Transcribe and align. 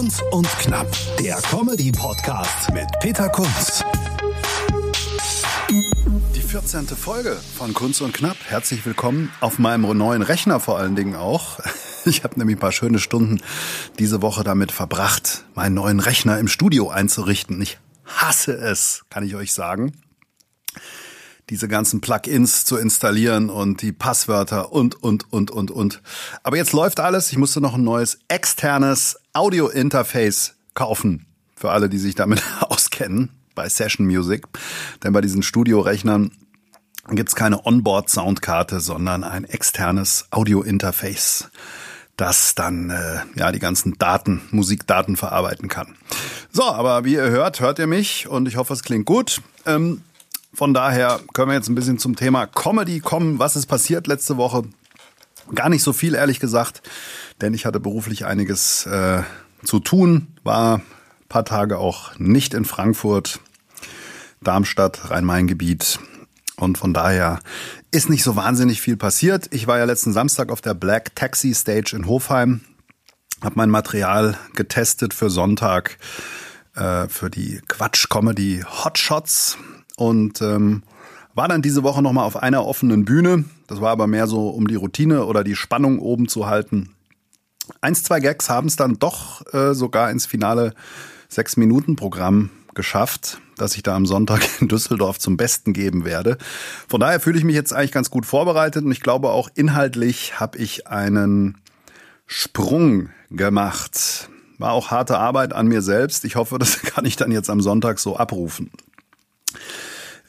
Kunz 0.00 0.22
und 0.30 0.48
Knapp, 0.60 0.90
der 1.18 1.36
Comedy-Podcast 1.42 2.72
mit 2.72 2.86
Peter 3.00 3.28
Kunz. 3.28 3.84
Die 6.34 6.40
14. 6.40 6.86
Folge 6.86 7.36
von 7.58 7.74
Kunz 7.74 8.00
und 8.00 8.14
Knapp. 8.14 8.38
Herzlich 8.46 8.86
willkommen 8.86 9.30
auf 9.40 9.58
meinem 9.58 9.82
neuen 9.98 10.22
Rechner 10.22 10.58
vor 10.58 10.78
allen 10.78 10.96
Dingen 10.96 11.16
auch. 11.16 11.60
Ich 12.06 12.24
habe 12.24 12.38
nämlich 12.38 12.56
ein 12.56 12.60
paar 12.60 12.72
schöne 12.72 12.98
Stunden 12.98 13.42
diese 13.98 14.22
Woche 14.22 14.42
damit 14.42 14.72
verbracht, 14.72 15.44
meinen 15.54 15.74
neuen 15.74 16.00
Rechner 16.00 16.38
im 16.38 16.48
Studio 16.48 16.88
einzurichten. 16.88 17.60
Ich 17.60 17.78
hasse 18.06 18.54
es, 18.54 19.02
kann 19.10 19.22
ich 19.22 19.34
euch 19.34 19.52
sagen 19.52 19.92
diese 21.50 21.68
ganzen 21.68 22.00
Plugins 22.00 22.64
zu 22.64 22.76
installieren 22.76 23.50
und 23.50 23.82
die 23.82 23.92
Passwörter 23.92 24.72
und, 24.72 25.02
und, 25.02 25.32
und, 25.32 25.50
und, 25.50 25.70
und. 25.70 26.00
Aber 26.44 26.56
jetzt 26.56 26.72
läuft 26.72 27.00
alles. 27.00 27.30
Ich 27.32 27.38
musste 27.38 27.60
noch 27.60 27.74
ein 27.74 27.84
neues 27.84 28.20
externes 28.28 29.18
Audio-Interface 29.32 30.54
kaufen. 30.74 31.26
Für 31.56 31.72
alle, 31.72 31.88
die 31.88 31.98
sich 31.98 32.14
damit 32.14 32.42
auskennen 32.60 33.30
bei 33.56 33.68
Session 33.68 34.06
Music. 34.06 34.46
Denn 35.02 35.12
bei 35.12 35.20
diesen 35.20 35.42
Studiorechnern 35.42 36.30
gibt's 37.10 37.34
keine 37.34 37.66
Onboard-Soundkarte, 37.66 38.78
sondern 38.78 39.24
ein 39.24 39.44
externes 39.44 40.26
Audio-Interface 40.30 41.50
das 42.16 42.54
dann 42.54 42.90
äh, 42.90 43.20
ja 43.34 43.50
die 43.50 43.58
ganzen 43.58 43.96
Daten, 43.96 44.42
Musikdaten 44.50 45.16
verarbeiten 45.16 45.68
kann. 45.68 45.96
So, 46.52 46.64
aber 46.64 47.06
wie 47.06 47.14
ihr 47.14 47.30
hört, 47.30 47.60
hört 47.60 47.78
ihr 47.78 47.86
mich 47.86 48.28
und 48.28 48.46
ich 48.46 48.56
hoffe, 48.56 48.74
es 48.74 48.82
klingt 48.82 49.06
gut. 49.06 49.40
Ähm, 49.64 50.02
von 50.52 50.74
daher 50.74 51.20
können 51.32 51.48
wir 51.48 51.54
jetzt 51.54 51.68
ein 51.68 51.74
bisschen 51.74 51.98
zum 51.98 52.16
Thema 52.16 52.46
Comedy 52.46 53.00
kommen. 53.00 53.38
Was 53.38 53.56
ist 53.56 53.66
passiert 53.66 54.06
letzte 54.06 54.36
Woche? 54.36 54.64
Gar 55.54 55.68
nicht 55.68 55.82
so 55.82 55.92
viel, 55.92 56.14
ehrlich 56.14 56.40
gesagt, 56.40 56.82
denn 57.40 57.54
ich 57.54 57.66
hatte 57.66 57.80
beruflich 57.80 58.26
einiges 58.26 58.86
äh, 58.86 59.22
zu 59.64 59.80
tun, 59.80 60.28
war 60.42 60.78
ein 60.78 60.82
paar 61.28 61.44
Tage 61.44 61.78
auch 61.78 62.18
nicht 62.18 62.54
in 62.54 62.64
Frankfurt, 62.64 63.40
Darmstadt, 64.42 65.10
Rhein-Main-Gebiet. 65.10 65.98
Und 66.56 66.78
von 66.78 66.92
daher 66.92 67.40
ist 67.90 68.10
nicht 68.10 68.22
so 68.22 68.36
wahnsinnig 68.36 68.80
viel 68.80 68.96
passiert. 68.96 69.48
Ich 69.50 69.66
war 69.66 69.78
ja 69.78 69.84
letzten 69.84 70.12
Samstag 70.12 70.50
auf 70.50 70.60
der 70.60 70.74
Black 70.74 71.14
Taxi 71.16 71.54
Stage 71.54 71.96
in 71.96 72.06
Hofheim, 72.06 72.60
habe 73.42 73.54
mein 73.56 73.70
Material 73.70 74.36
getestet 74.54 75.14
für 75.14 75.30
Sonntag 75.30 75.96
äh, 76.74 77.08
für 77.08 77.30
die 77.30 77.60
Quatsch-Comedy 77.66 78.64
Hotshots 78.84 79.56
und 80.00 80.40
ähm, 80.40 80.82
war 81.34 81.46
dann 81.46 81.62
diese 81.62 81.82
Woche 81.82 82.02
nochmal 82.02 82.24
auf 82.24 82.36
einer 82.36 82.66
offenen 82.66 83.04
Bühne. 83.04 83.44
Das 83.66 83.80
war 83.80 83.90
aber 83.90 84.06
mehr 84.06 84.26
so, 84.26 84.48
um 84.48 84.66
die 84.66 84.74
Routine 84.74 85.26
oder 85.26 85.44
die 85.44 85.54
Spannung 85.54 85.98
oben 85.98 86.26
zu 86.26 86.46
halten. 86.46 86.90
Eins, 87.82 88.02
zwei 88.02 88.18
Gags 88.18 88.48
haben 88.48 88.66
es 88.66 88.76
dann 88.76 88.98
doch 88.98 89.42
äh, 89.52 89.74
sogar 89.74 90.10
ins 90.10 90.26
finale 90.26 90.74
Sechs-Minuten-Programm 91.28 92.50
geschafft, 92.74 93.40
das 93.58 93.76
ich 93.76 93.82
da 93.82 93.94
am 93.94 94.06
Sonntag 94.06 94.40
in 94.60 94.68
Düsseldorf 94.68 95.18
zum 95.18 95.36
Besten 95.36 95.74
geben 95.74 96.04
werde. 96.04 96.38
Von 96.88 97.00
daher 97.00 97.20
fühle 97.20 97.38
ich 97.38 97.44
mich 97.44 97.54
jetzt 97.54 97.72
eigentlich 97.72 97.92
ganz 97.92 98.10
gut 98.10 98.24
vorbereitet 98.24 98.84
und 98.84 98.92
ich 98.92 99.00
glaube 99.00 99.30
auch 99.30 99.50
inhaltlich 99.54 100.40
habe 100.40 100.56
ich 100.58 100.86
einen 100.88 101.58
Sprung 102.26 103.10
gemacht. 103.30 104.30
War 104.58 104.72
auch 104.72 104.90
harte 104.90 105.18
Arbeit 105.18 105.52
an 105.52 105.68
mir 105.68 105.82
selbst. 105.82 106.24
Ich 106.24 106.36
hoffe, 106.36 106.58
das 106.58 106.80
kann 106.82 107.04
ich 107.04 107.16
dann 107.16 107.32
jetzt 107.32 107.50
am 107.50 107.60
Sonntag 107.60 107.98
so 107.98 108.16
abrufen. 108.16 108.70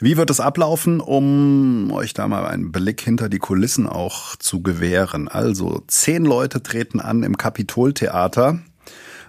Wie 0.03 0.17
wird 0.17 0.31
es 0.31 0.39
ablaufen, 0.39 0.99
um 0.99 1.91
euch 1.94 2.16
da 2.16 2.27
mal 2.27 2.47
einen 2.47 2.71
Blick 2.71 3.02
hinter 3.02 3.30
die 3.30 3.38
Kulissen 3.38 3.85
auch 3.85 4.35
zu 4.35 4.63
gewähren? 4.63 5.27
Also, 5.27 5.83
zehn 5.85 6.25
Leute 6.25 6.63
treten 6.63 6.99
an 6.99 7.21
im 7.21 7.38
Kapitoltheater, 7.38 8.57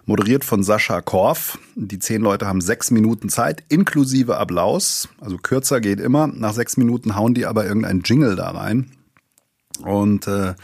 moderiert 0.07 0.47
von 0.47 0.63
Sascha 0.63 1.03
Korf. 1.03 1.59
Die 1.75 1.99
zehn 1.99 2.23
Leute 2.23 2.47
haben 2.47 2.63
sechs 2.63 2.91
Minuten 2.91 3.29
Zeit, 3.29 3.63
inklusive 3.69 4.39
Applaus. 4.39 5.11
Also 5.21 5.37
kürzer 5.37 5.83
geht 5.83 6.01
immer. 6.01 6.27
Nach 6.27 6.55
sechs 6.55 6.79
Minuten 6.79 7.17
hauen 7.17 7.35
die 7.35 7.45
aber 7.45 7.67
irgendein 7.67 8.01
Jingle 8.03 8.35
da 8.35 8.53
rein. 8.53 8.93
Und 9.85 10.27
äh, 10.27 10.55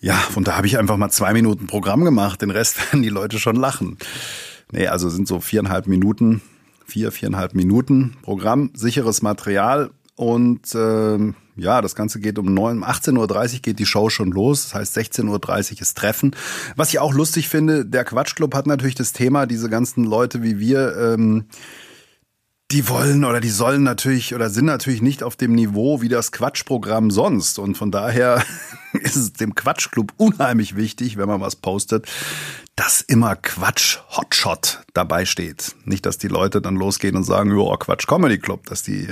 ja, 0.00 0.20
und 0.34 0.48
da 0.48 0.56
habe 0.56 0.66
ich 0.66 0.78
einfach 0.78 0.96
mal 0.96 1.10
zwei 1.10 1.32
Minuten 1.32 1.68
Programm 1.68 2.04
gemacht. 2.04 2.42
Den 2.42 2.50
Rest 2.50 2.78
werden 2.92 3.04
die 3.04 3.08
Leute 3.08 3.38
schon 3.38 3.54
lachen. 3.54 3.98
Nee, 4.72 4.88
also 4.88 5.08
sind 5.08 5.28
so 5.28 5.38
viereinhalb 5.38 5.86
Minuten 5.86 6.42
vier, 6.88 7.12
viereinhalb 7.12 7.54
Minuten 7.54 8.16
Programm, 8.22 8.70
sicheres 8.74 9.22
Material 9.22 9.90
und 10.16 10.74
äh, 10.74 11.32
ja, 11.56 11.80
das 11.82 11.94
Ganze 11.94 12.18
geht 12.18 12.38
um 12.38 12.54
9, 12.54 12.82
18.30 12.82 13.54
Uhr 13.54 13.60
geht 13.60 13.78
die 13.78 13.86
Show 13.86 14.10
schon 14.10 14.30
los. 14.30 14.64
Das 14.64 14.74
heißt, 14.74 14.96
16.30 14.96 15.72
Uhr 15.74 15.80
ist 15.80 15.96
Treffen. 15.96 16.34
Was 16.76 16.90
ich 16.90 16.98
auch 16.98 17.12
lustig 17.12 17.48
finde, 17.48 17.84
der 17.84 18.04
Quatschclub 18.04 18.54
hat 18.54 18.66
natürlich 18.66 18.94
das 18.94 19.12
Thema, 19.12 19.46
diese 19.46 19.68
ganzen 19.68 20.04
Leute 20.04 20.42
wie 20.42 20.58
wir, 20.58 20.96
ähm, 20.96 21.44
die 22.70 22.86
wollen 22.88 23.24
oder 23.24 23.40
die 23.40 23.48
sollen 23.48 23.82
natürlich 23.82 24.34
oder 24.34 24.50
sind 24.50 24.66
natürlich 24.66 25.00
nicht 25.00 25.22
auf 25.22 25.36
dem 25.36 25.54
Niveau 25.54 26.02
wie 26.02 26.10
das 26.10 26.32
Quatschprogramm 26.32 27.10
sonst. 27.10 27.58
Und 27.58 27.76
von 27.76 27.90
daher 27.90 28.44
ist 28.92 29.16
es 29.16 29.32
dem 29.32 29.54
Quatschclub 29.54 30.12
unheimlich 30.18 30.76
wichtig, 30.76 31.16
wenn 31.16 31.28
man 31.28 31.40
was 31.40 31.56
postet, 31.56 32.06
dass 32.76 33.00
immer 33.00 33.36
Quatsch 33.36 33.98
Hotshot 34.10 34.82
dabei 34.92 35.24
steht. 35.24 35.76
Nicht, 35.84 36.04
dass 36.04 36.18
die 36.18 36.28
Leute 36.28 36.60
dann 36.60 36.76
losgehen 36.76 37.16
und 37.16 37.24
sagen, 37.24 37.58
ja, 37.58 37.76
Quatsch 37.76 38.06
Comedy 38.06 38.38
Club, 38.38 38.66
dass 38.66 38.82
die 38.82 39.08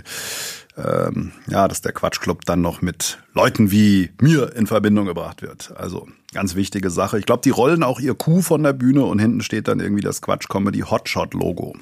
ähm, 0.77 1.33
ja, 1.49 1.67
dass 1.69 1.81
der 1.81 1.93
Quatschclub 1.93 2.45
dann 2.45 2.61
noch 2.61 2.83
mit 2.83 3.19
Leuten 3.33 3.71
wie 3.71 4.11
mir 4.21 4.55
in 4.55 4.67
Verbindung 4.67 5.07
gebracht 5.07 5.41
wird. 5.41 5.73
Also 5.77 6.07
ganz 6.35 6.55
wichtige 6.55 6.91
Sache. 6.91 7.19
Ich 7.19 7.25
glaube, 7.25 7.41
die 7.43 7.51
rollen 7.51 7.83
auch 7.83 7.99
ihr 8.01 8.15
Kuh 8.15 8.43
von 8.43 8.63
der 8.63 8.75
Bühne 8.75 9.05
und 9.05 9.19
hinten 9.19 9.41
steht 9.41 9.69
dann 9.69 9.81
irgendwie 9.81 10.03
das 10.03 10.21
Quatsch 10.21 10.49
Comedy 10.49 10.81
Hotshot 10.81 11.33
Logo. 11.33 11.75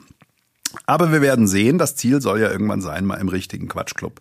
Aber 0.87 1.13
wir 1.13 1.23
werden 1.23 1.47
sehen, 1.47 1.79
das 1.79 1.97
Ziel 1.97 2.21
soll 2.21 2.41
ja 2.41 2.51
irgendwann 2.51 2.81
sein, 2.81 3.05
mal 3.05 3.17
im 3.17 3.29
richtigen 3.29 3.69
Quatschclub 3.69 4.21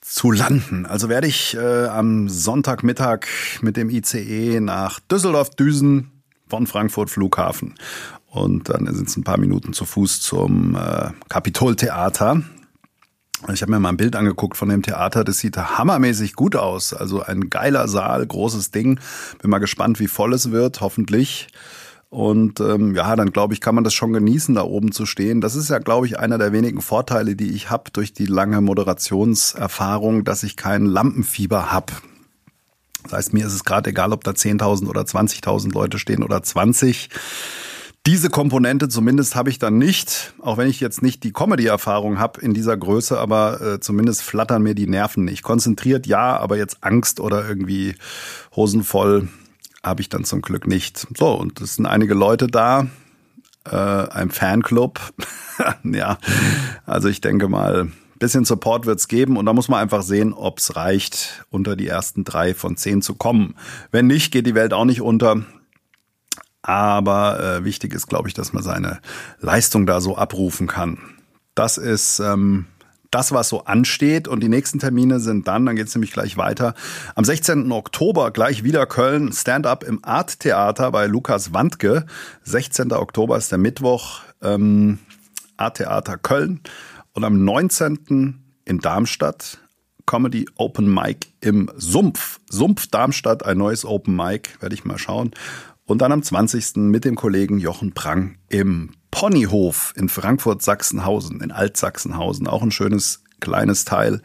zu 0.00 0.30
landen. 0.30 0.86
Also 0.86 1.08
werde 1.08 1.26
ich 1.26 1.56
äh, 1.56 1.86
am 1.86 2.28
Sonntagmittag 2.28 3.26
mit 3.62 3.76
dem 3.76 3.90
ICE 3.90 4.60
nach 4.60 5.00
Düsseldorf 5.00 5.50
düsen, 5.50 6.10
von 6.48 6.66
Frankfurt 6.66 7.10
Flughafen. 7.10 7.74
Und 8.26 8.68
dann 8.68 8.92
sind 8.94 9.08
es 9.08 9.16
ein 9.16 9.24
paar 9.24 9.38
Minuten 9.38 9.72
zu 9.72 9.84
Fuß 9.84 10.20
zum 10.20 10.76
äh, 10.76 11.10
Kapitoltheater. 11.28 12.42
Ich 13.52 13.62
habe 13.62 13.72
mir 13.72 13.80
mal 13.80 13.90
ein 13.90 13.96
Bild 13.96 14.16
angeguckt 14.16 14.56
von 14.56 14.68
dem 14.68 14.82
Theater. 14.82 15.24
Das 15.24 15.38
sieht 15.38 15.56
hammermäßig 15.56 16.34
gut 16.34 16.56
aus. 16.56 16.94
Also 16.94 17.22
ein 17.22 17.50
geiler 17.50 17.88
Saal, 17.88 18.26
großes 18.26 18.70
Ding. 18.70 18.98
Bin 19.40 19.50
mal 19.50 19.58
gespannt, 19.58 20.00
wie 20.00 20.08
voll 20.08 20.32
es 20.32 20.50
wird. 20.50 20.80
Hoffentlich. 20.80 21.48
Und 22.14 22.60
ähm, 22.60 22.94
ja, 22.94 23.16
dann 23.16 23.32
glaube 23.32 23.54
ich, 23.54 23.60
kann 23.60 23.74
man 23.74 23.82
das 23.82 23.92
schon 23.92 24.12
genießen, 24.12 24.54
da 24.54 24.62
oben 24.62 24.92
zu 24.92 25.04
stehen. 25.04 25.40
Das 25.40 25.56
ist 25.56 25.68
ja, 25.68 25.80
glaube 25.80 26.06
ich, 26.06 26.16
einer 26.16 26.38
der 26.38 26.52
wenigen 26.52 26.80
Vorteile, 26.80 27.34
die 27.34 27.50
ich 27.50 27.70
habe 27.70 27.90
durch 27.92 28.12
die 28.12 28.26
lange 28.26 28.60
Moderationserfahrung, 28.60 30.22
dass 30.22 30.44
ich 30.44 30.56
kein 30.56 30.86
Lampenfieber 30.86 31.72
habe. 31.72 31.92
Das 33.02 33.14
heißt, 33.14 33.32
mir 33.32 33.44
ist 33.44 33.52
es 33.52 33.64
gerade 33.64 33.90
egal, 33.90 34.12
ob 34.12 34.22
da 34.22 34.30
10.000 34.30 34.86
oder 34.86 35.00
20.000 35.00 35.74
Leute 35.74 35.98
stehen 35.98 36.22
oder 36.22 36.40
20. 36.40 37.08
Diese 38.06 38.30
Komponente 38.30 38.88
zumindest 38.88 39.34
habe 39.34 39.50
ich 39.50 39.58
dann 39.58 39.78
nicht, 39.78 40.34
auch 40.40 40.56
wenn 40.56 40.68
ich 40.68 40.78
jetzt 40.78 41.02
nicht 41.02 41.24
die 41.24 41.32
Comedy-Erfahrung 41.32 42.20
habe 42.20 42.40
in 42.40 42.54
dieser 42.54 42.76
Größe, 42.76 43.18
aber 43.18 43.60
äh, 43.60 43.80
zumindest 43.80 44.22
flattern 44.22 44.62
mir 44.62 44.76
die 44.76 44.86
Nerven 44.86 45.24
nicht. 45.24 45.42
Konzentriert 45.42 46.06
ja, 46.06 46.36
aber 46.36 46.58
jetzt 46.58 46.78
Angst 46.82 47.18
oder 47.18 47.44
irgendwie 47.48 47.96
hosenvoll 48.54 49.30
habe 49.84 50.00
ich 50.00 50.08
dann 50.08 50.24
zum 50.24 50.42
Glück 50.42 50.66
nicht. 50.66 51.06
So, 51.16 51.32
und 51.34 51.60
es 51.60 51.76
sind 51.76 51.86
einige 51.86 52.14
Leute 52.14 52.46
da, 52.48 52.86
äh, 53.64 53.76
ein 53.76 54.30
Fanclub. 54.30 55.00
ja, 55.84 56.18
also 56.86 57.08
ich 57.08 57.20
denke 57.20 57.48
mal, 57.48 57.90
bisschen 58.18 58.44
Support 58.44 58.86
wird's 58.86 59.08
geben 59.08 59.36
und 59.36 59.46
da 59.46 59.52
muss 59.52 59.68
man 59.68 59.80
einfach 59.80 60.02
sehen, 60.02 60.32
ob's 60.32 60.76
reicht, 60.76 61.44
unter 61.50 61.76
die 61.76 61.88
ersten 61.88 62.24
drei 62.24 62.54
von 62.54 62.76
zehn 62.76 63.02
zu 63.02 63.14
kommen. 63.14 63.54
Wenn 63.90 64.06
nicht, 64.06 64.32
geht 64.32 64.46
die 64.46 64.54
Welt 64.54 64.72
auch 64.72 64.86
nicht 64.86 65.02
unter. 65.02 65.44
Aber 66.62 67.40
äh, 67.40 67.64
wichtig 67.64 67.92
ist, 67.92 68.06
glaube 68.06 68.28
ich, 68.28 68.34
dass 68.34 68.54
man 68.54 68.62
seine 68.62 69.00
Leistung 69.40 69.84
da 69.84 70.00
so 70.00 70.16
abrufen 70.16 70.66
kann. 70.66 70.98
Das 71.54 71.76
ist 71.76 72.20
ähm, 72.20 72.66
das, 73.14 73.32
was 73.32 73.48
so 73.48 73.64
ansteht. 73.64 74.26
Und 74.26 74.40
die 74.40 74.48
nächsten 74.48 74.80
Termine 74.80 75.20
sind 75.20 75.46
dann, 75.46 75.64
dann 75.64 75.76
geht's 75.76 75.94
nämlich 75.94 76.12
gleich 76.12 76.36
weiter. 76.36 76.74
Am 77.14 77.24
16. 77.24 77.70
Oktober 77.70 78.32
gleich 78.32 78.64
wieder 78.64 78.86
Köln, 78.86 79.32
Stand-up 79.32 79.84
im 79.84 80.04
Art 80.04 80.40
Theater 80.40 80.90
bei 80.90 81.06
Lukas 81.06 81.52
Wandke. 81.52 82.06
16. 82.42 82.92
Oktober 82.92 83.36
ist 83.36 83.52
der 83.52 83.58
Mittwoch, 83.58 84.20
ähm, 84.42 84.98
Art 85.56 85.76
Theater 85.76 86.18
Köln. 86.18 86.60
Und 87.12 87.24
am 87.24 87.44
19. 87.44 88.42
in 88.64 88.78
Darmstadt 88.80 89.58
Comedy 90.06 90.46
Open 90.56 90.92
Mic 90.92 91.28
im 91.40 91.70
Sumpf. 91.76 92.40
Sumpf 92.50 92.88
Darmstadt, 92.88 93.44
ein 93.44 93.58
neues 93.58 93.84
Open 93.84 94.16
Mic, 94.16 94.60
werde 94.60 94.74
ich 94.74 94.84
mal 94.84 94.98
schauen. 94.98 95.30
Und 95.86 96.00
dann 96.00 96.12
am 96.12 96.22
20. 96.22 96.76
mit 96.76 97.04
dem 97.04 97.14
Kollegen 97.14 97.58
Jochen 97.58 97.92
Prang 97.92 98.36
im 98.48 98.92
Ponyhof 99.10 99.92
in 99.96 100.08
Frankfurt-Sachsenhausen, 100.08 101.40
in 101.40 101.52
Altsachsenhausen. 101.52 102.46
Auch 102.46 102.62
ein 102.62 102.70
schönes 102.70 103.22
kleines 103.40 103.84
Teil. 103.84 104.22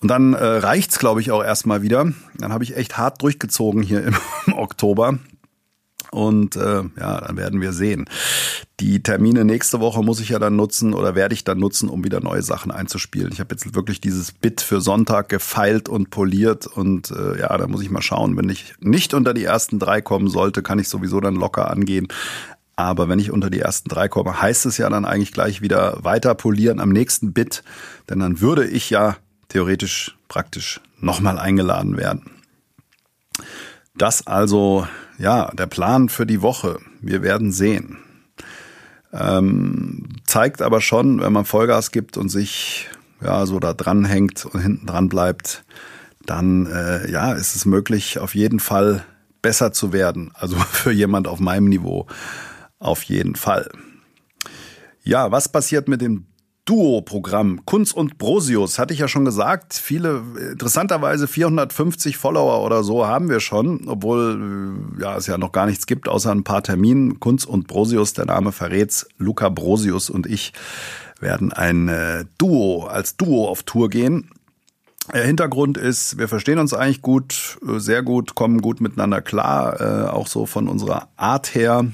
Und 0.00 0.08
dann 0.08 0.34
äh, 0.34 0.44
reicht's, 0.44 0.98
glaube 0.98 1.20
ich, 1.20 1.30
auch 1.32 1.42
erstmal 1.42 1.82
wieder. 1.82 2.12
Dann 2.38 2.52
habe 2.52 2.64
ich 2.64 2.76
echt 2.76 2.96
hart 2.96 3.22
durchgezogen 3.22 3.82
hier 3.82 4.04
im 4.46 4.52
Oktober. 4.52 5.18
Und 6.12 6.56
äh, 6.56 6.82
ja, 6.98 7.20
dann 7.20 7.36
werden 7.36 7.60
wir 7.60 7.72
sehen. 7.72 8.08
Die 8.78 9.02
Termine 9.02 9.46
nächste 9.46 9.80
Woche 9.80 10.02
muss 10.02 10.20
ich 10.20 10.28
ja 10.28 10.38
dann 10.38 10.54
nutzen 10.54 10.92
oder 10.92 11.14
werde 11.14 11.32
ich 11.34 11.44
dann 11.44 11.58
nutzen, 11.58 11.88
um 11.88 12.04
wieder 12.04 12.20
neue 12.20 12.42
Sachen 12.42 12.70
einzuspielen. 12.70 13.32
Ich 13.32 13.40
habe 13.40 13.54
jetzt 13.54 13.74
wirklich 13.74 14.02
dieses 14.02 14.32
Bit 14.32 14.60
für 14.60 14.82
Sonntag 14.82 15.30
gefeilt 15.30 15.88
und 15.88 16.10
poliert 16.10 16.66
und 16.66 17.10
äh, 17.10 17.40
ja, 17.40 17.56
da 17.56 17.68
muss 17.68 17.80
ich 17.80 17.88
mal 17.88 18.02
schauen. 18.02 18.36
Wenn 18.36 18.50
ich 18.50 18.74
nicht 18.80 19.14
unter 19.14 19.32
die 19.32 19.44
ersten 19.44 19.78
drei 19.78 20.02
kommen 20.02 20.28
sollte, 20.28 20.62
kann 20.62 20.78
ich 20.78 20.90
sowieso 20.90 21.20
dann 21.20 21.36
locker 21.36 21.70
angehen. 21.70 22.08
Aber 22.76 23.08
wenn 23.08 23.18
ich 23.18 23.30
unter 23.30 23.48
die 23.48 23.60
ersten 23.60 23.88
drei 23.88 24.08
komme, 24.08 24.42
heißt 24.42 24.66
es 24.66 24.76
ja 24.76 24.90
dann 24.90 25.06
eigentlich 25.06 25.32
gleich 25.32 25.62
wieder 25.62 26.04
weiter 26.04 26.34
polieren 26.34 26.78
am 26.78 26.90
nächsten 26.90 27.32
Bit, 27.32 27.64
denn 28.10 28.18
dann 28.18 28.42
würde 28.42 28.66
ich 28.66 28.90
ja 28.90 29.16
theoretisch 29.48 30.18
praktisch 30.28 30.82
nochmal 31.00 31.38
eingeladen 31.38 31.96
werden. 31.96 32.30
Das 33.96 34.26
also, 34.26 34.86
ja, 35.16 35.50
der 35.52 35.66
Plan 35.66 36.10
für 36.10 36.26
die 36.26 36.42
Woche. 36.42 36.78
Wir 37.00 37.22
werden 37.22 37.50
sehen. 37.52 37.96
Ähm, 39.12 40.08
zeigt 40.26 40.62
aber 40.62 40.80
schon, 40.80 41.20
wenn 41.20 41.32
man 41.32 41.44
Vollgas 41.44 41.90
gibt 41.90 42.16
und 42.16 42.28
sich 42.28 42.88
ja 43.22 43.46
so 43.46 43.58
da 43.60 43.72
dran 43.72 44.04
hängt 44.04 44.44
und 44.44 44.60
hinten 44.60 44.86
dran 44.86 45.08
bleibt, 45.08 45.64
dann 46.24 46.66
äh, 46.66 47.10
ja, 47.10 47.32
ist 47.32 47.54
es 47.54 47.64
möglich, 47.66 48.18
auf 48.18 48.34
jeden 48.34 48.60
Fall 48.60 49.04
besser 49.42 49.72
zu 49.72 49.92
werden. 49.92 50.32
Also 50.34 50.56
für 50.72 50.92
jemand 50.92 51.28
auf 51.28 51.40
meinem 51.40 51.68
Niveau 51.68 52.06
auf 52.78 53.02
jeden 53.04 53.36
Fall. 53.36 53.70
Ja, 55.02 55.30
was 55.30 55.48
passiert 55.48 55.88
mit 55.88 56.00
dem 56.00 56.26
Duo-Programm. 56.66 57.64
Kunz 57.64 57.92
und 57.92 58.18
Brosius, 58.18 58.78
hatte 58.78 58.92
ich 58.92 59.00
ja 59.00 59.08
schon 59.08 59.24
gesagt. 59.24 59.72
Viele, 59.72 60.22
interessanterweise 60.52 61.28
450 61.28 62.18
Follower 62.18 62.62
oder 62.64 62.82
so 62.82 63.06
haben 63.06 63.30
wir 63.30 63.40
schon, 63.40 63.88
obwohl 63.88 64.92
äh, 64.98 65.02
ja, 65.02 65.16
es 65.16 65.26
ja 65.26 65.38
noch 65.38 65.52
gar 65.52 65.66
nichts 65.66 65.86
gibt, 65.86 66.08
außer 66.08 66.30
ein 66.32 66.44
paar 66.44 66.62
Terminen. 66.62 67.20
Kunz 67.20 67.44
und 67.44 67.68
Brosius, 67.68 68.12
der 68.12 68.26
Name 68.26 68.52
verrät's. 68.52 69.06
Luca 69.16 69.48
Brosius 69.48 70.10
und 70.10 70.26
ich 70.26 70.52
werden 71.20 71.52
ein 71.52 71.88
äh, 71.88 72.24
Duo, 72.36 72.84
als 72.84 73.16
Duo 73.16 73.48
auf 73.48 73.62
Tour 73.62 73.88
gehen. 73.88 74.30
Der 75.14 75.24
Hintergrund 75.24 75.78
ist, 75.78 76.18
wir 76.18 76.26
verstehen 76.26 76.58
uns 76.58 76.74
eigentlich 76.74 77.00
gut, 77.00 77.58
äh, 77.66 77.78
sehr 77.78 78.02
gut, 78.02 78.34
kommen 78.34 78.60
gut 78.60 78.80
miteinander 78.80 79.22
klar, 79.22 79.80
äh, 79.80 80.08
auch 80.08 80.26
so 80.26 80.46
von 80.46 80.68
unserer 80.68 81.08
Art 81.16 81.54
her. 81.54 81.86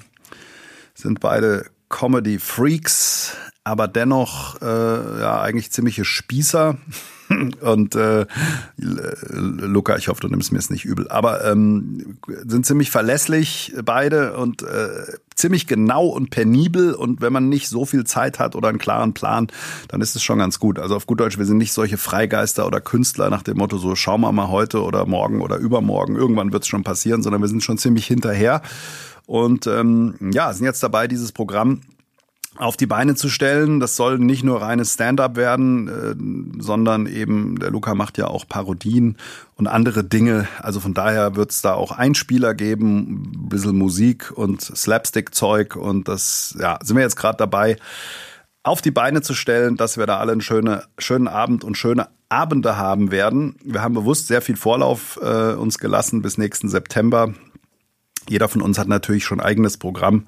Sind 0.94 1.20
beide 1.20 1.66
Comedy 1.92 2.40
Freaks, 2.40 3.36
aber 3.62 3.86
dennoch 3.86 4.60
äh, 4.60 5.20
ja 5.20 5.40
eigentlich 5.40 5.70
ziemliche 5.70 6.04
Spießer. 6.04 6.78
Und 7.60 7.94
äh, 7.94 8.26
Luca, 8.76 9.96
ich 9.96 10.08
hoffe, 10.08 10.20
du 10.20 10.28
nimmst 10.28 10.52
mir 10.52 10.58
es 10.58 10.70
nicht 10.70 10.84
übel, 10.84 11.08
aber 11.08 11.44
ähm, 11.44 12.18
sind 12.46 12.66
ziemlich 12.66 12.90
verlässlich 12.90 13.74
beide 13.84 14.36
und 14.36 14.62
äh, 14.62 14.88
ziemlich 15.34 15.66
genau 15.66 16.06
und 16.06 16.30
penibel. 16.30 16.94
Und 16.94 17.20
wenn 17.20 17.32
man 17.32 17.48
nicht 17.48 17.68
so 17.68 17.84
viel 17.84 18.04
Zeit 18.04 18.38
hat 18.38 18.54
oder 18.54 18.68
einen 18.68 18.78
klaren 18.78 19.14
Plan, 19.14 19.48
dann 19.88 20.00
ist 20.00 20.16
es 20.16 20.22
schon 20.22 20.38
ganz 20.38 20.58
gut. 20.58 20.78
Also 20.78 20.96
auf 20.96 21.06
gut 21.06 21.20
Deutsch, 21.20 21.38
wir 21.38 21.46
sind 21.46 21.58
nicht 21.58 21.72
solche 21.72 21.98
Freigeister 21.98 22.66
oder 22.66 22.80
Künstler 22.80 23.30
nach 23.30 23.42
dem 23.42 23.58
Motto, 23.58 23.78
so 23.78 23.94
schauen 23.94 24.20
wir 24.20 24.32
mal 24.32 24.48
heute 24.48 24.82
oder 24.82 25.06
morgen 25.06 25.40
oder 25.40 25.56
übermorgen, 25.56 26.16
irgendwann 26.16 26.52
wird 26.52 26.64
es 26.64 26.68
schon 26.68 26.84
passieren, 26.84 27.22
sondern 27.22 27.42
wir 27.42 27.48
sind 27.48 27.62
schon 27.62 27.78
ziemlich 27.78 28.06
hinterher. 28.06 28.62
Und 29.26 29.66
ähm, 29.66 30.14
ja, 30.32 30.52
sind 30.52 30.66
jetzt 30.66 30.82
dabei, 30.82 31.06
dieses 31.06 31.32
Programm 31.32 31.80
auf 32.56 32.76
die 32.76 32.86
Beine 32.86 33.14
zu 33.14 33.28
stellen. 33.28 33.80
Das 33.80 33.96
soll 33.96 34.18
nicht 34.18 34.44
nur 34.44 34.60
reines 34.60 34.94
Stand-up 34.94 35.36
werden, 35.36 35.88
äh, 35.88 36.62
sondern 36.62 37.06
eben, 37.06 37.58
der 37.58 37.70
Luca 37.70 37.94
macht 37.94 38.18
ja 38.18 38.26
auch 38.26 38.46
Parodien 38.46 39.16
und 39.56 39.66
andere 39.66 40.04
Dinge. 40.04 40.46
Also 40.60 40.80
von 40.80 40.94
daher 40.94 41.36
wird 41.36 41.50
es 41.50 41.62
da 41.62 41.74
auch 41.74 41.92
Einspieler 41.92 42.54
geben, 42.54 43.32
ein 43.34 43.48
bisschen 43.48 43.76
Musik 43.76 44.32
und 44.34 44.60
Slapstick-Zeug 44.60 45.76
und 45.76 46.08
das, 46.08 46.54
ja, 46.58 46.78
sind 46.82 46.96
wir 46.96 47.02
jetzt 47.02 47.16
gerade 47.16 47.38
dabei, 47.38 47.76
auf 48.62 48.80
die 48.80 48.90
Beine 48.90 49.22
zu 49.22 49.34
stellen, 49.34 49.76
dass 49.76 49.96
wir 49.96 50.06
da 50.06 50.18
alle 50.18 50.32
einen 50.32 50.40
schöne, 50.40 50.84
schönen 50.98 51.28
Abend 51.28 51.64
und 51.64 51.76
schöne 51.76 52.08
Abende 52.28 52.76
haben 52.76 53.10
werden. 53.10 53.56
Wir 53.64 53.82
haben 53.82 53.94
bewusst 53.94 54.28
sehr 54.28 54.40
viel 54.40 54.56
Vorlauf 54.56 55.18
äh, 55.22 55.52
uns 55.54 55.78
gelassen 55.78 56.22
bis 56.22 56.38
nächsten 56.38 56.68
September. 56.68 57.34
Jeder 58.28 58.48
von 58.48 58.62
uns 58.62 58.78
hat 58.78 58.88
natürlich 58.88 59.24
schon 59.24 59.40
eigenes 59.40 59.78
Programm 59.78 60.26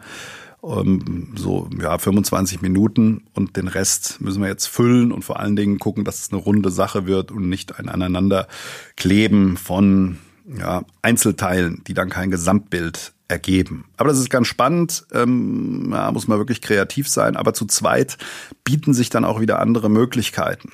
so 1.37 1.69
ja 1.81 1.99
25 1.99 2.63
Minuten 2.63 3.25
und 3.35 3.57
den 3.57 3.69
Rest 3.69 4.21
müssen 4.21 4.41
wir 4.41 4.49
jetzt 4.49 4.67
füllen 4.67 5.13
und 5.13 5.23
vor 5.23 5.39
allen 5.39 5.57
Dingen 5.57 5.79
gucken, 5.79 6.05
dass 6.05 6.21
es 6.21 6.33
eine 6.33 6.41
runde 6.41 6.71
Sache 6.71 7.07
wird 7.07 7.31
und 7.31 7.49
nicht 7.49 7.79
ein 7.79 7.89
Aneinanderkleben 7.89 9.57
von 9.57 10.19
ja, 10.47 10.85
Einzelteilen, 11.03 11.83
die 11.87 11.95
dann 11.95 12.09
kein 12.09 12.31
Gesamtbild 12.31 13.13
ergeben. 13.29 13.87
Aber 13.97 14.09
das 14.09 14.19
ist 14.19 14.31
ganz 14.31 14.47
spannend, 14.47 15.07
ähm, 15.13 15.91
ja, 15.93 16.11
muss 16.13 16.29
man 16.29 16.39
wirklich 16.39 16.61
kreativ 16.61 17.09
sein, 17.09 17.37
aber 17.37 17.55
zu 17.55 17.67
zweit 17.67 18.17
bieten 18.65 18.95
sich 18.95 19.11
dann 19.11 19.25
auch 19.25 19.41
wieder 19.41 19.61
andere 19.61 19.91
Möglichkeiten. 19.91 20.73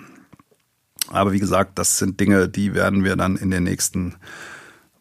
Aber 1.08 1.32
wie 1.32 1.40
gesagt, 1.40 1.78
das 1.78 1.98
sind 1.98 2.20
Dinge, 2.20 2.48
die 2.48 2.74
werden 2.74 3.02
wir 3.02 3.16
dann 3.16 3.36
in 3.36 3.50
den 3.50 3.64
nächsten 3.64 4.14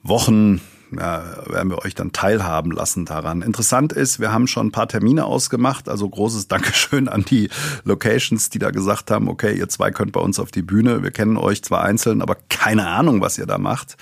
Wochen 0.01 0.61
ja, 0.91 1.23
werden 1.47 1.69
wir 1.69 1.79
euch 1.85 1.95
dann 1.95 2.11
teilhaben 2.11 2.71
lassen 2.71 3.05
daran. 3.05 3.41
Interessant 3.41 3.93
ist, 3.93 4.19
wir 4.19 4.31
haben 4.31 4.47
schon 4.47 4.67
ein 4.67 4.71
paar 4.71 4.87
Termine 4.87 5.25
ausgemacht, 5.25 5.89
also 5.89 6.09
großes 6.09 6.47
Dankeschön 6.47 7.07
an 7.07 7.23
die 7.23 7.49
Locations, 7.83 8.49
die 8.49 8.59
da 8.59 8.71
gesagt 8.71 9.11
haben, 9.11 9.27
okay, 9.27 9.57
ihr 9.57 9.69
zwei 9.69 9.91
könnt 9.91 10.11
bei 10.11 10.19
uns 10.19 10.39
auf 10.39 10.51
die 10.51 10.61
Bühne, 10.61 11.03
wir 11.03 11.11
kennen 11.11 11.37
euch 11.37 11.63
zwar 11.63 11.83
einzeln, 11.83 12.21
aber 12.21 12.37
keine 12.49 12.87
Ahnung, 12.87 13.21
was 13.21 13.37
ihr 13.37 13.45
da 13.45 13.57
macht. 13.57 13.97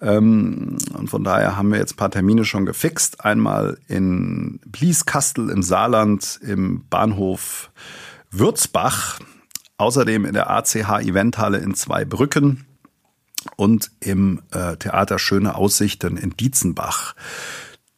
Ähm, 0.00 0.78
und 0.94 1.08
von 1.08 1.24
daher 1.24 1.56
haben 1.56 1.70
wir 1.70 1.78
jetzt 1.78 1.94
ein 1.94 1.96
paar 1.96 2.10
Termine 2.10 2.44
schon 2.44 2.66
gefixt. 2.66 3.24
Einmal 3.24 3.78
in 3.88 4.60
Blieskastel 4.66 5.50
im 5.50 5.62
Saarland 5.62 6.40
im 6.42 6.84
Bahnhof 6.88 7.70
Würzbach, 8.30 9.20
außerdem 9.76 10.24
in 10.24 10.32
der 10.32 10.50
ACH 10.50 11.02
Eventhalle 11.02 11.58
in 11.58 11.74
Zweibrücken 11.74 12.66
und 13.56 13.90
im 14.00 14.42
äh, 14.52 14.76
Theater 14.76 15.18
Schöne 15.18 15.54
Aussichten 15.54 16.16
in 16.16 16.30
Dietzenbach. 16.30 17.14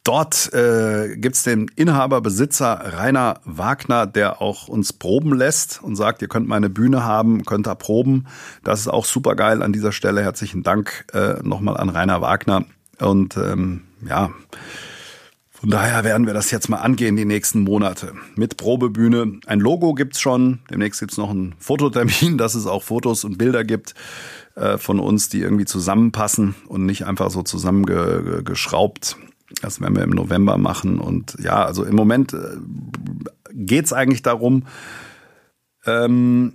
Dort 0.05 0.53
äh, 0.53 1.17
gibt 1.17 1.35
es 1.35 1.41
den 1.41 1.67
Inhaber, 1.75 2.21
Besitzer 2.21 2.79
Rainer 2.93 3.39
Wagner, 3.43 4.05
der 4.05 4.39
auch 4.39 4.67
uns 4.67 4.93
proben 4.93 5.35
lässt 5.35 5.81
und 5.81 5.95
sagt, 5.95 6.21
ihr 6.21 6.27
könnt 6.27 6.47
meine 6.47 6.69
Bühne 6.69 7.03
haben, 7.03 7.43
könnt 7.43 7.65
da 7.65 7.73
proben. 7.73 8.27
Das 8.63 8.81
ist 8.81 8.87
auch 8.87 9.05
super 9.05 9.35
geil 9.35 9.63
an 9.63 9.73
dieser 9.73 9.91
Stelle. 9.91 10.21
Herzlichen 10.21 10.61
Dank 10.61 11.05
äh, 11.13 11.41
nochmal 11.41 11.75
an 11.77 11.89
Rainer 11.89 12.21
Wagner. 12.21 12.65
Und 12.99 13.35
ähm, 13.37 13.81
ja, 14.07 14.29
von 15.65 15.71
daher 15.71 16.03
werden 16.03 16.27
wir 16.27 16.35
das 16.35 16.51
jetzt 16.51 16.69
mal 16.69 16.77
angehen 16.77 17.15
die 17.15 17.25
nächsten 17.25 17.61
Monate. 17.61 18.13
Mit 18.35 18.55
Probebühne. 18.55 19.39
Ein 19.47 19.59
Logo 19.59 19.95
gibt's 19.95 20.21
schon. 20.21 20.59
Demnächst 20.69 20.99
gibt's 20.99 21.17
noch 21.17 21.31
einen 21.31 21.55
Fototermin, 21.57 22.37
dass 22.37 22.53
es 22.53 22.67
auch 22.67 22.83
Fotos 22.83 23.23
und 23.23 23.39
Bilder 23.39 23.63
gibt 23.63 23.95
äh, 24.53 24.77
von 24.77 24.99
uns, 24.99 25.27
die 25.29 25.41
irgendwie 25.41 25.65
zusammenpassen 25.65 26.53
und 26.67 26.85
nicht 26.85 27.07
einfach 27.07 27.31
so 27.31 27.41
zusammengeschraubt. 27.41 29.17
Das 29.63 29.81
werden 29.81 29.95
wir 29.95 30.03
im 30.03 30.11
November 30.11 30.59
machen. 30.59 30.99
Und 30.99 31.35
ja, 31.41 31.65
also 31.65 31.83
im 31.83 31.95
Moment 31.95 32.33
äh, 32.33 32.57
geht's 33.51 33.91
eigentlich 33.91 34.21
darum, 34.21 34.67
ähm, 35.87 36.53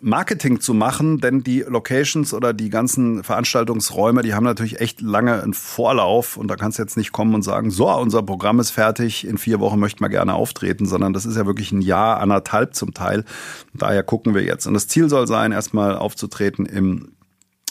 Marketing 0.00 0.60
zu 0.60 0.74
machen, 0.74 1.20
denn 1.20 1.42
die 1.42 1.60
Locations 1.60 2.34
oder 2.34 2.52
die 2.52 2.68
ganzen 2.68 3.24
Veranstaltungsräume, 3.24 4.22
die 4.22 4.34
haben 4.34 4.44
natürlich 4.44 4.80
echt 4.80 5.00
lange 5.00 5.42
einen 5.42 5.54
Vorlauf 5.54 6.36
und 6.36 6.48
da 6.48 6.56
kannst 6.56 6.78
du 6.78 6.82
jetzt 6.82 6.96
nicht 6.96 7.12
kommen 7.12 7.34
und 7.34 7.42
sagen, 7.42 7.70
so, 7.70 7.90
unser 7.90 8.22
Programm 8.22 8.60
ist 8.60 8.70
fertig, 8.70 9.26
in 9.26 9.38
vier 9.38 9.58
Wochen 9.60 9.78
möchten 9.78 10.00
wir 10.00 10.08
gerne 10.08 10.34
auftreten, 10.34 10.86
sondern 10.86 11.12
das 11.12 11.26
ist 11.26 11.36
ja 11.36 11.46
wirklich 11.46 11.72
ein 11.72 11.80
Jahr, 11.80 12.20
anderthalb 12.20 12.74
zum 12.74 12.94
Teil. 12.94 13.24
daher 13.72 14.02
gucken 14.02 14.34
wir 14.34 14.42
jetzt. 14.42 14.66
Und 14.66 14.74
das 14.74 14.88
Ziel 14.88 15.08
soll 15.08 15.26
sein, 15.26 15.52
erstmal 15.52 15.96
aufzutreten 15.96 16.66
im 16.66 17.12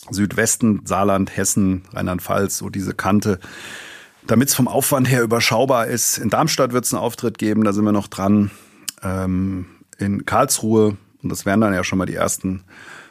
Südwesten, 0.09 0.81
Saarland, 0.85 1.35
Hessen, 1.35 1.83
Rheinland-Pfalz, 1.93 2.57
so 2.57 2.69
diese 2.69 2.93
Kante, 2.93 3.39
damit 4.27 4.49
es 4.49 4.55
vom 4.55 4.67
Aufwand 4.67 5.09
her 5.09 5.23
überschaubar 5.23 5.87
ist. 5.87 6.17
In 6.17 6.29
Darmstadt 6.29 6.73
wird 6.73 6.85
es 6.85 6.93
einen 6.93 7.03
Auftritt 7.03 7.37
geben, 7.37 7.63
da 7.63 7.73
sind 7.73 7.85
wir 7.85 7.91
noch 7.91 8.07
dran. 8.07 8.51
Ähm, 9.03 9.67
in 9.97 10.25
Karlsruhe, 10.25 10.97
und 11.25 11.31
das 11.31 11.47
wären 11.47 11.59
dann 11.59 11.73
ja 11.73 11.83
schon 11.83 11.97
mal 11.97 12.05
die 12.05 12.13
ersten 12.13 12.63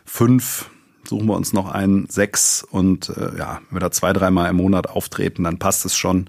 fünf, 0.05 0.71
suchen 1.05 1.27
wir 1.27 1.35
uns 1.35 1.53
noch 1.53 1.69
einen, 1.69 2.09
sechs. 2.09 2.63
Und 2.63 3.09
äh, 3.09 3.37
ja, 3.37 3.61
wenn 3.69 3.79
wir 3.79 3.81
da 3.81 3.91
zwei, 3.91 4.13
dreimal 4.13 4.49
im 4.51 4.55
Monat 4.55 4.89
auftreten, 4.89 5.43
dann 5.43 5.59
passt 5.59 5.85
es 5.85 5.97
schon. 5.97 6.29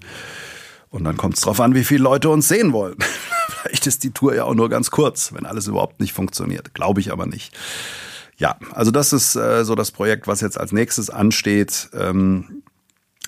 Und 0.90 1.04
dann 1.04 1.16
kommt 1.16 1.36
es 1.36 1.42
drauf 1.42 1.60
an, 1.60 1.76
wie 1.76 1.84
viele 1.84 2.02
Leute 2.02 2.28
uns 2.28 2.48
sehen 2.48 2.72
wollen. 2.72 2.96
Vielleicht 3.62 3.86
ist 3.86 4.02
die 4.02 4.10
Tour 4.10 4.34
ja 4.34 4.42
auch 4.42 4.56
nur 4.56 4.68
ganz 4.68 4.90
kurz, 4.90 5.32
wenn 5.32 5.46
alles 5.46 5.68
überhaupt 5.68 6.00
nicht 6.00 6.12
funktioniert. 6.12 6.74
Glaube 6.74 7.00
ich 7.00 7.12
aber 7.12 7.26
nicht. 7.26 7.56
Ja, 8.36 8.56
also 8.72 8.90
das 8.90 9.12
ist 9.12 9.36
äh, 9.36 9.64
so 9.64 9.76
das 9.76 9.92
Projekt, 9.92 10.26
was 10.26 10.40
jetzt 10.40 10.58
als 10.58 10.72
nächstes 10.72 11.08
ansteht. 11.08 11.88
Ähm, 11.94 12.64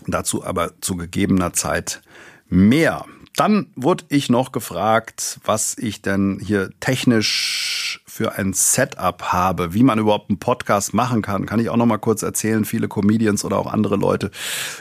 dazu 0.09 0.45
aber 0.45 0.73
zu 0.81 0.97
gegebener 0.97 1.53
Zeit 1.53 2.03
mehr. 2.49 3.05
Dann 3.37 3.71
wurde 3.77 4.05
ich 4.09 4.31
noch 4.31 4.50
gefragt, 4.50 5.38
was 5.45 5.79
ich 5.79 6.03
denn 6.03 6.41
hier 6.43 6.71
technisch 6.81 8.03
für 8.18 8.37
ein 8.37 8.52
Setup 8.52 9.22
habe, 9.22 9.75
wie 9.75 9.84
man 9.84 10.00
überhaupt 10.00 10.28
einen 10.28 10.40
Podcast 10.40 10.92
machen 10.92 11.22
kann, 11.22 11.46
kann 11.46 11.60
ich 11.60 11.70
auch 11.70 11.76
noch 11.76 11.87
mal 11.87 11.98
kurz 11.98 12.25
erzählen. 12.25 12.64
Viele 12.64 12.88
Comedians 12.88 13.44
oder 13.44 13.56
auch 13.56 13.72
andere 13.72 13.94
Leute 13.94 14.32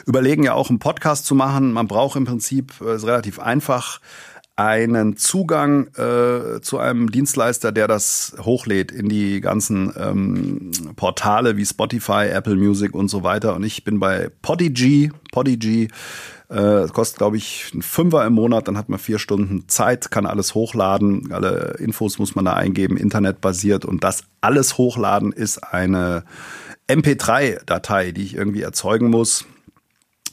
überlegen 0.07 0.41
ja 0.41 0.53
auch 0.55 0.71
einen 0.71 0.79
Podcast 0.79 1.27
zu 1.27 1.35
machen. 1.35 1.71
Man 1.71 1.87
braucht 1.87 2.15
im 2.15 2.25
Prinzip, 2.25 2.73
äh, 2.81 2.95
ist 2.95 3.05
relativ 3.05 3.37
einfach, 3.37 4.01
einen 4.57 5.17
Zugang 5.17 5.87
äh, 5.95 6.61
zu 6.61 6.79
einem 6.79 7.11
Dienstleister, 7.11 7.71
der 7.71 7.87
das 7.87 8.35
hochlädt 8.41 8.91
in 8.91 9.07
die 9.07 9.39
ganzen 9.39 9.93
ähm, 9.95 10.71
Portale 10.95 11.57
wie 11.57 11.65
Spotify, 11.65 12.27
Apple 12.31 12.55
Music 12.55 12.95
und 12.95 13.07
so 13.07 13.21
weiter. 13.23 13.55
Und 13.55 13.63
ich 13.63 13.83
bin 13.83 13.99
bei 13.99 14.31
Podigy. 14.41 15.11
Podigy 15.31 15.89
äh, 16.49 16.87
kostet, 16.87 17.19
glaube 17.19 17.37
ich, 17.37 17.71
ein 17.75 17.83
Fünfer 17.83 18.25
im 18.25 18.33
Monat. 18.33 18.67
Dann 18.67 18.79
hat 18.79 18.89
man 18.89 18.97
vier 18.97 19.19
Stunden 19.19 19.69
Zeit, 19.69 20.09
kann 20.09 20.25
alles 20.25 20.55
hochladen. 20.55 21.31
Alle 21.31 21.75
Infos 21.77 22.17
muss 22.17 22.33
man 22.33 22.45
da 22.45 22.53
eingeben, 22.53 22.97
internetbasiert. 22.97 23.85
Und 23.85 24.03
das 24.03 24.23
alles 24.41 24.79
hochladen 24.79 25.33
ist 25.33 25.59
eine 25.59 26.23
MP3-Datei, 26.87 28.11
die 28.11 28.23
ich 28.23 28.35
irgendwie 28.35 28.63
erzeugen 28.63 29.11
muss 29.11 29.45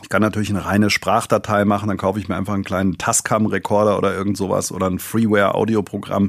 ich 0.04 0.10
kann 0.10 0.20
natürlich 0.20 0.50
eine 0.50 0.66
reine 0.66 0.90
Sprachdatei 0.90 1.64
machen, 1.64 1.88
dann 1.88 1.96
kaufe 1.96 2.18
ich 2.18 2.28
mir 2.28 2.36
einfach 2.36 2.52
einen 2.52 2.62
kleinen 2.62 2.98
Tascam-Rekorder 2.98 3.96
oder 3.96 4.14
irgend 4.14 4.36
sowas 4.36 4.70
oder 4.70 4.86
ein 4.86 4.98
Freeware-Audioprogramm, 4.98 6.28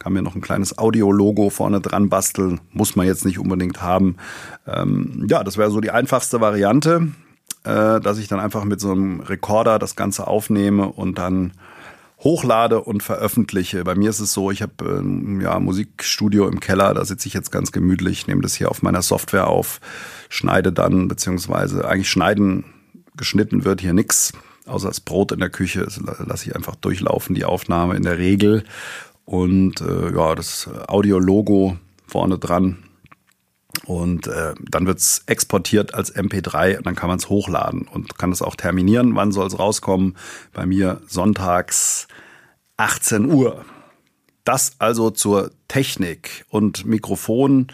kann 0.00 0.12
mir 0.12 0.22
noch 0.22 0.34
ein 0.34 0.40
kleines 0.40 0.76
Audio-Logo 0.76 1.48
vorne 1.48 1.80
dran 1.80 2.08
basteln, 2.08 2.60
muss 2.72 2.96
man 2.96 3.06
jetzt 3.06 3.24
nicht 3.24 3.38
unbedingt 3.38 3.80
haben. 3.80 4.16
Ähm, 4.66 5.28
ja, 5.30 5.44
das 5.44 5.56
wäre 5.56 5.70
so 5.70 5.80
die 5.80 5.92
einfachste 5.92 6.40
Variante, 6.40 7.12
äh, 7.62 8.00
dass 8.00 8.18
ich 8.18 8.26
dann 8.26 8.40
einfach 8.40 8.64
mit 8.64 8.80
so 8.80 8.90
einem 8.90 9.20
Rekorder 9.20 9.78
das 9.78 9.94
Ganze 9.94 10.26
aufnehme 10.26 10.88
und 10.88 11.16
dann 11.16 11.52
hochlade 12.18 12.80
und 12.80 13.04
veröffentliche. 13.04 13.84
Bei 13.84 13.94
mir 13.94 14.10
ist 14.10 14.18
es 14.18 14.32
so, 14.32 14.50
ich 14.50 14.62
habe 14.62 14.72
ähm, 14.84 15.40
ja 15.40 15.60
Musikstudio 15.60 16.48
im 16.48 16.58
Keller, 16.58 16.92
da 16.92 17.04
sitze 17.04 17.28
ich 17.28 17.34
jetzt 17.34 17.52
ganz 17.52 17.70
gemütlich, 17.70 18.26
nehme 18.26 18.42
das 18.42 18.56
hier 18.56 18.68
auf 18.68 18.82
meiner 18.82 19.02
Software 19.02 19.46
auf, 19.46 19.78
schneide 20.28 20.72
dann, 20.72 21.06
beziehungsweise 21.06 21.86
eigentlich 21.86 22.10
schneiden 22.10 22.64
geschnitten 23.16 23.64
wird 23.64 23.80
hier 23.80 23.92
nix, 23.92 24.32
außer 24.66 24.88
das 24.88 25.00
Brot 25.00 25.32
in 25.32 25.40
der 25.40 25.50
Küche. 25.50 25.84
Das 25.84 25.98
lasse 25.98 26.48
ich 26.48 26.56
einfach 26.56 26.76
durchlaufen, 26.76 27.34
die 27.34 27.44
Aufnahme 27.44 27.96
in 27.96 28.02
der 28.02 28.18
Regel. 28.18 28.64
Und 29.24 29.80
äh, 29.80 30.12
ja, 30.12 30.34
das 30.34 30.68
Audio-Logo 30.88 31.78
vorne 32.06 32.38
dran. 32.38 32.78
Und 33.86 34.26
äh, 34.26 34.54
dann 34.60 34.86
wird's 34.86 35.22
exportiert 35.26 35.94
als 35.94 36.14
MP3 36.14 36.76
und 36.76 36.86
dann 36.86 36.94
kann 36.94 37.08
man 37.08 37.18
es 37.18 37.28
hochladen 37.28 37.82
und 37.82 38.18
kann 38.18 38.30
es 38.30 38.42
auch 38.42 38.54
terminieren. 38.54 39.16
Wann 39.16 39.32
soll 39.32 39.46
es 39.46 39.58
rauskommen? 39.58 40.16
Bei 40.52 40.66
mir 40.66 41.00
sonntags 41.06 42.06
18 42.76 43.26
Uhr. 43.26 43.64
Das 44.44 44.72
also 44.78 45.10
zur 45.10 45.52
Technik 45.68 46.44
und 46.48 46.84
Mikrofon. 46.84 47.68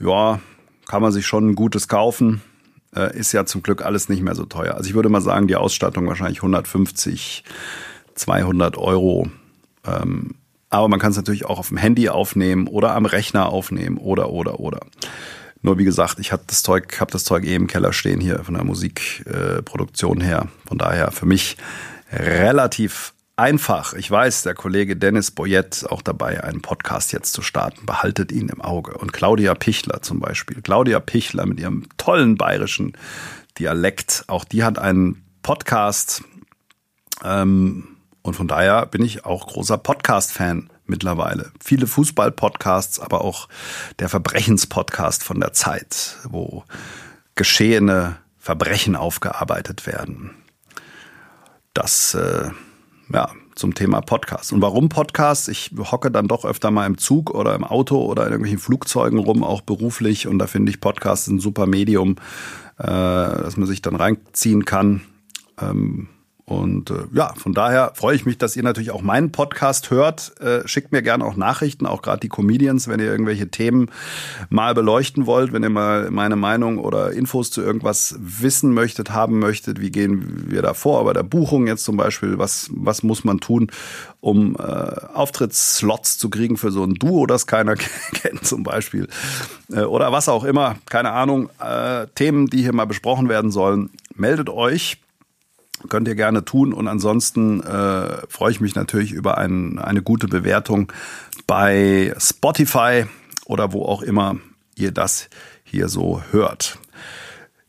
Ja, 0.00 0.40
kann 0.86 1.02
man 1.02 1.12
sich 1.12 1.26
schon 1.26 1.50
ein 1.50 1.54
gutes 1.54 1.88
kaufen 1.88 2.42
äh, 2.94 3.16
ist 3.16 3.32
ja 3.32 3.46
zum 3.46 3.62
Glück 3.62 3.84
alles 3.84 4.08
nicht 4.08 4.22
mehr 4.22 4.34
so 4.34 4.44
teuer. 4.44 4.74
Also 4.74 4.88
ich 4.88 4.94
würde 4.94 5.08
mal 5.08 5.20
sagen, 5.20 5.46
die 5.46 5.56
Ausstattung 5.56 6.06
wahrscheinlich 6.06 6.38
150, 6.38 7.44
200 8.14 8.76
Euro. 8.76 9.28
Ähm, 9.86 10.34
aber 10.70 10.88
man 10.88 10.98
kann 10.98 11.12
es 11.12 11.16
natürlich 11.16 11.44
auch 11.44 11.58
auf 11.58 11.68
dem 11.68 11.76
Handy 11.76 12.08
aufnehmen 12.08 12.66
oder 12.66 12.94
am 12.94 13.06
Rechner 13.06 13.48
aufnehmen 13.48 13.98
oder, 13.98 14.30
oder, 14.30 14.60
oder. 14.60 14.80
Nur 15.62 15.78
wie 15.78 15.84
gesagt, 15.84 16.18
ich 16.18 16.30
habe 16.32 16.42
das 16.46 16.62
Zeug, 16.62 17.00
habe 17.00 17.10
das 17.10 17.24
Zeug 17.24 17.44
eh 17.44 17.54
im 17.54 17.66
Keller 17.66 17.92
stehen 17.92 18.20
hier 18.20 18.44
von 18.44 18.54
der 18.54 18.64
Musikproduktion 18.64 20.20
äh, 20.20 20.24
her. 20.24 20.48
Von 20.66 20.78
daher 20.78 21.10
für 21.10 21.26
mich 21.26 21.56
relativ 22.12 23.13
einfach. 23.36 23.94
Ich 23.94 24.10
weiß, 24.10 24.42
der 24.42 24.54
Kollege 24.54 24.96
Dennis 24.96 25.30
Boyett 25.30 25.86
auch 25.90 26.02
dabei, 26.02 26.44
einen 26.44 26.62
Podcast 26.62 27.12
jetzt 27.12 27.32
zu 27.32 27.42
starten. 27.42 27.86
Behaltet 27.86 28.32
ihn 28.32 28.48
im 28.48 28.60
Auge. 28.60 28.96
Und 28.96 29.12
Claudia 29.12 29.54
Pichler 29.54 30.02
zum 30.02 30.20
Beispiel. 30.20 30.62
Claudia 30.62 31.00
Pichler 31.00 31.46
mit 31.46 31.60
ihrem 31.60 31.88
tollen 31.96 32.36
bayerischen 32.36 32.96
Dialekt. 33.58 34.24
Auch 34.28 34.44
die 34.44 34.64
hat 34.64 34.78
einen 34.78 35.24
Podcast. 35.42 36.22
Ähm, 37.22 37.88
und 38.22 38.34
von 38.34 38.48
daher 38.48 38.86
bin 38.86 39.04
ich 39.04 39.24
auch 39.24 39.46
großer 39.46 39.78
Podcast-Fan 39.78 40.70
mittlerweile. 40.86 41.52
Viele 41.62 41.86
Fußball-Podcasts, 41.86 43.00
aber 43.00 43.22
auch 43.22 43.48
der 43.98 44.08
Verbrechens-Podcast 44.08 45.22
von 45.22 45.40
der 45.40 45.52
Zeit, 45.52 46.18
wo 46.28 46.64
geschehene 47.34 48.16
Verbrechen 48.38 48.96
aufgearbeitet 48.96 49.86
werden. 49.86 50.30
Das 51.72 52.14
äh, 52.14 52.50
ja, 53.14 53.30
zum 53.54 53.74
Thema 53.74 54.00
Podcast. 54.00 54.52
Und 54.52 54.60
warum 54.60 54.88
Podcast? 54.88 55.48
Ich 55.48 55.70
hocke 55.78 56.10
dann 56.10 56.26
doch 56.26 56.44
öfter 56.44 56.72
mal 56.72 56.86
im 56.86 56.98
Zug 56.98 57.30
oder 57.30 57.54
im 57.54 57.62
Auto 57.62 58.04
oder 58.04 58.24
in 58.24 58.32
irgendwelchen 58.32 58.58
Flugzeugen 58.58 59.20
rum, 59.20 59.44
auch 59.44 59.60
beruflich. 59.60 60.26
Und 60.26 60.40
da 60.40 60.48
finde 60.48 60.70
ich 60.70 60.80
Podcast 60.80 61.28
ein 61.28 61.38
super 61.38 61.66
Medium, 61.66 62.16
äh, 62.76 62.86
dass 62.86 63.56
man 63.56 63.68
sich 63.68 63.82
dann 63.82 63.94
reinziehen 63.94 64.64
kann. 64.64 65.02
Ähm, 65.60 66.08
und 66.46 66.90
äh, 66.90 67.04
ja, 67.14 67.32
von 67.34 67.54
daher 67.54 67.92
freue 67.94 68.14
ich 68.16 68.26
mich, 68.26 68.36
dass 68.36 68.54
ihr 68.54 68.62
natürlich 68.62 68.90
auch 68.90 69.00
meinen 69.00 69.32
Podcast 69.32 69.90
hört. 69.90 70.38
Äh, 70.42 70.68
schickt 70.68 70.92
mir 70.92 71.00
gerne 71.00 71.24
auch 71.24 71.36
Nachrichten, 71.36 71.86
auch 71.86 72.02
gerade 72.02 72.20
die 72.20 72.28
Comedians, 72.28 72.86
wenn 72.86 73.00
ihr 73.00 73.06
irgendwelche 73.06 73.48
Themen 73.48 73.90
mal 74.50 74.74
beleuchten 74.74 75.24
wollt, 75.24 75.54
wenn 75.54 75.62
ihr 75.62 75.70
mal 75.70 76.10
meine 76.10 76.36
Meinung 76.36 76.78
oder 76.78 77.12
Infos 77.12 77.50
zu 77.50 77.62
irgendwas 77.62 78.16
wissen 78.18 78.74
möchtet, 78.74 79.10
haben 79.10 79.38
möchtet. 79.38 79.80
Wie 79.80 79.90
gehen 79.90 80.50
wir 80.50 80.60
da 80.60 80.74
vor? 80.74 81.02
Bei 81.06 81.14
der 81.14 81.22
Buchung 81.22 81.66
jetzt 81.66 81.84
zum 81.84 81.96
Beispiel, 81.96 82.36
was, 82.36 82.68
was 82.74 83.02
muss 83.02 83.24
man 83.24 83.40
tun, 83.40 83.70
um 84.20 84.54
äh, 84.56 84.60
Auftrittsslots 84.60 86.18
zu 86.18 86.28
kriegen 86.28 86.58
für 86.58 86.70
so 86.70 86.84
ein 86.84 86.94
Duo, 86.94 87.24
das 87.24 87.46
keiner 87.46 87.74
kennt 88.12 88.46
zum 88.46 88.64
Beispiel. 88.64 89.08
Äh, 89.72 89.84
oder 89.84 90.12
was 90.12 90.28
auch 90.28 90.44
immer, 90.44 90.76
keine 90.90 91.12
Ahnung. 91.12 91.48
Äh, 91.58 92.06
Themen, 92.14 92.48
die 92.48 92.60
hier 92.60 92.74
mal 92.74 92.84
besprochen 92.84 93.30
werden 93.30 93.50
sollen, 93.50 93.88
meldet 94.14 94.50
euch 94.50 94.98
Könnt 95.88 96.08
ihr 96.08 96.14
gerne 96.14 96.44
tun. 96.44 96.72
Und 96.72 96.88
ansonsten 96.88 97.62
äh, 97.62 98.26
freue 98.28 98.50
ich 98.50 98.60
mich 98.60 98.74
natürlich 98.74 99.12
über 99.12 99.38
ein, 99.38 99.78
eine 99.78 100.02
gute 100.02 100.28
Bewertung 100.28 100.92
bei 101.46 102.14
Spotify 102.18 103.06
oder 103.46 103.72
wo 103.72 103.84
auch 103.84 104.02
immer 104.02 104.36
ihr 104.76 104.92
das 104.92 105.28
hier 105.64 105.88
so 105.88 106.22
hört. 106.30 106.78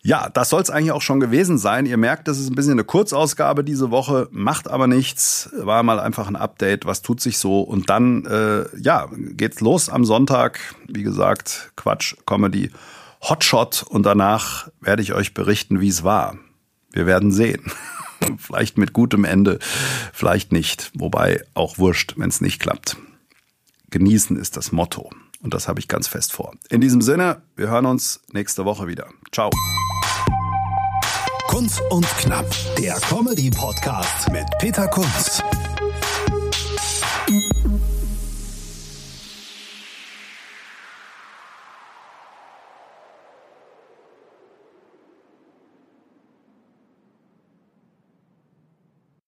Ja, 0.06 0.30
das 0.30 0.52
soll 0.52 0.62
es 0.62 0.70
eigentlich 0.70 0.92
auch 0.92 1.02
schon 1.02 1.20
gewesen 1.20 1.58
sein. 1.58 1.88
Ihr 1.88 1.98
merkt, 1.98 2.28
das 2.28 2.38
ist 2.38 2.52
ein 2.52 2.56
bisschen 2.56 2.74
eine 2.74 2.84
Kurzausgabe 2.84 3.64
diese 3.64 3.90
Woche, 3.90 4.28
macht 4.30 4.70
aber 4.70 4.86
nichts. 4.86 5.50
War 5.58 5.82
mal 5.82 6.00
einfach 6.00 6.28
ein 6.28 6.36
Update, 6.36 6.86
was 6.86 7.02
tut 7.02 7.20
sich 7.20 7.40
so. 7.40 7.62
Und 7.62 7.90
dann, 7.90 8.24
äh, 8.28 8.66
ja, 8.78 9.10
geht's 9.12 9.62
los 9.62 9.90
am 9.90 10.06
Sonntag. 10.06 10.60
Wie 10.88 11.02
gesagt, 11.02 11.72
Quatsch, 11.76 12.16
Comedy, 12.28 12.70
Hotshot. 13.28 13.82
Und 13.90 14.06
danach 14.06 14.70
werde 14.80 15.02
ich 15.02 15.14
euch 15.14 15.34
berichten, 15.34 15.82
wie 15.82 15.90
es 15.90 16.04
war. 16.04 16.38
Wir 16.92 17.08
werden 17.08 17.32
sehen. 17.32 17.64
vielleicht 18.38 18.78
mit 18.78 18.94
gutem 18.94 19.26
Ende, 19.26 19.60
vielleicht 20.14 20.52
nicht. 20.52 20.92
Wobei 20.96 21.44
auch 21.54 21.78
wurscht, 21.78 22.14
wenn 22.18 22.30
es 22.30 22.42
nicht 22.42 22.60
klappt. 22.60 22.98
Genießen 23.92 24.38
ist 24.38 24.58
das 24.58 24.72
Motto. 24.72 25.10
Und 25.42 25.54
das 25.54 25.68
habe 25.68 25.80
ich 25.80 25.88
ganz 25.88 26.08
fest 26.08 26.34
vor. 26.34 26.54
In 26.70 26.82
diesem 26.82 27.02
Sinne, 27.02 27.42
wir 27.56 27.70
hören 27.70 27.86
uns 27.86 28.22
nächste 28.32 28.66
Woche 28.66 28.88
wieder. 28.88 29.08
Ciao. 29.32 29.52
Kunst 31.48 31.82
und 31.90 32.06
Knapp, 32.18 32.50
der 32.78 32.96
Comedy-Podcast 32.96 34.32
mit 34.32 34.46
Peter 34.60 34.88
Kunz. 34.88 35.42